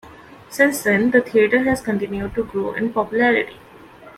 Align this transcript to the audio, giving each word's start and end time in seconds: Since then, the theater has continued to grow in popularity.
Since 0.49 0.81
then, 0.81 1.11
the 1.11 1.21
theater 1.21 1.63
has 1.65 1.79
continued 1.79 2.33
to 2.33 2.43
grow 2.43 2.73
in 2.73 2.91
popularity. 2.91 3.57